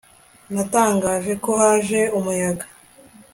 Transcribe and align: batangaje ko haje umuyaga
batangaje 0.55 1.31
ko 1.43 1.51
haje 1.61 2.01
umuyaga 2.17 2.65